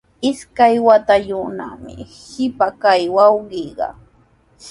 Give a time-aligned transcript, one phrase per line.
[0.29, 1.93] Isqun watayuqnami
[2.29, 3.87] qipa kaq wawqiiqa.